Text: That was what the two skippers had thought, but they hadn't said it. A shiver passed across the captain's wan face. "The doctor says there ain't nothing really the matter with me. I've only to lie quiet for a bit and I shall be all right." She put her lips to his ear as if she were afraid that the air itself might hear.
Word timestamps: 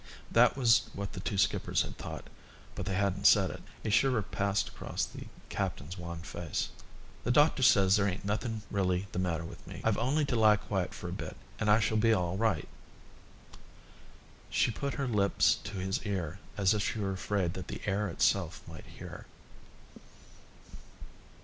That 0.31 0.57
was 0.57 0.89
what 0.93 1.13
the 1.13 1.19
two 1.19 1.37
skippers 1.37 1.83
had 1.83 1.95
thought, 1.95 2.25
but 2.73 2.87
they 2.87 2.95
hadn't 2.95 3.27
said 3.27 3.51
it. 3.51 3.61
A 3.85 3.91
shiver 3.91 4.23
passed 4.23 4.69
across 4.69 5.05
the 5.05 5.25
captain's 5.49 5.95
wan 5.95 6.21
face. 6.23 6.69
"The 7.23 7.29
doctor 7.29 7.61
says 7.61 7.97
there 7.97 8.07
ain't 8.07 8.25
nothing 8.25 8.63
really 8.71 9.05
the 9.11 9.19
matter 9.19 9.45
with 9.45 9.67
me. 9.67 9.79
I've 9.83 9.99
only 9.99 10.25
to 10.25 10.35
lie 10.35 10.55
quiet 10.55 10.95
for 10.95 11.07
a 11.07 11.11
bit 11.13 11.37
and 11.59 11.69
I 11.69 11.79
shall 11.79 11.97
be 11.97 12.13
all 12.13 12.35
right." 12.35 12.67
She 14.49 14.71
put 14.71 14.95
her 14.95 15.05
lips 15.07 15.59
to 15.65 15.73
his 15.73 16.03
ear 16.03 16.39
as 16.57 16.73
if 16.73 16.83
she 16.83 16.97
were 16.97 17.11
afraid 17.13 17.53
that 17.53 17.67
the 17.67 17.81
air 17.85 18.07
itself 18.09 18.63
might 18.67 18.85
hear. 18.87 19.27